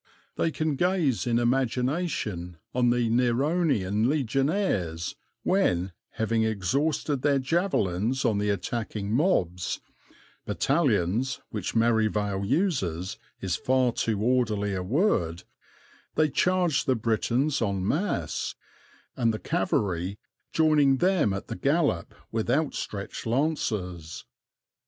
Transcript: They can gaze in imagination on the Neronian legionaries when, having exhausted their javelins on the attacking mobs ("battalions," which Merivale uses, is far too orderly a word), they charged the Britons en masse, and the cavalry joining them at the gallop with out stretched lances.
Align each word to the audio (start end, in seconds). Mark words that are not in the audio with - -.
They 0.35 0.49
can 0.49 0.77
gaze 0.77 1.27
in 1.27 1.37
imagination 1.37 2.57
on 2.73 2.89
the 2.89 3.07
Neronian 3.07 4.09
legionaries 4.09 5.13
when, 5.43 5.91
having 6.13 6.43
exhausted 6.43 7.21
their 7.21 7.37
javelins 7.37 8.25
on 8.25 8.39
the 8.39 8.49
attacking 8.49 9.11
mobs 9.13 9.79
("battalions," 10.47 11.39
which 11.51 11.75
Merivale 11.75 12.43
uses, 12.43 13.19
is 13.41 13.55
far 13.55 13.91
too 13.91 14.19
orderly 14.23 14.73
a 14.73 14.81
word), 14.81 15.43
they 16.15 16.29
charged 16.31 16.87
the 16.87 16.95
Britons 16.95 17.61
en 17.61 17.87
masse, 17.87 18.55
and 19.15 19.31
the 19.31 19.37
cavalry 19.37 20.17
joining 20.51 20.97
them 20.97 21.31
at 21.31 21.45
the 21.47 21.55
gallop 21.55 22.15
with 22.31 22.49
out 22.49 22.73
stretched 22.73 23.27
lances. 23.27 24.25